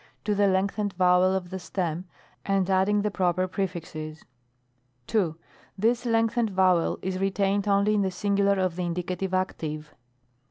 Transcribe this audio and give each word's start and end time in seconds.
to 0.23 0.33
the 0.33 0.47
lengthened 0.47 0.93
vowel 0.93 1.35
of 1.35 1.51
the 1.51 1.59
stem, 1.59 2.05
and 2.43 2.71
adding 2.71 3.03
the 3.03 3.11
proper 3.11 3.47
prej&xes. 3.47 4.23
2. 5.05 5.37
This 5.77 6.07
lengthened 6.07 6.49
vowel 6.49 6.97
is 7.03 7.19
retamed 7.19 7.67
only 7.67 7.93
in 7.93 8.01
the 8.01 8.09
singular 8.09 8.57
of 8.59 8.75
the 8.77 8.83
Indicative 8.83 9.31
Active. 9.35 9.93